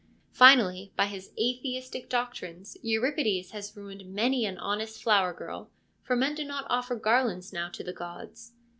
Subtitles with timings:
[0.31, 5.69] Finally, by his atheistical doctrines, Euripides has ruined many an honest flower girl,
[6.01, 8.51] for men do not offer garlands now to the gods.